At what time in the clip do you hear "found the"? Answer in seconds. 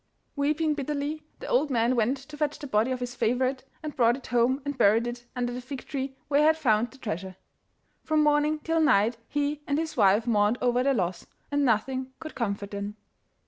6.57-6.97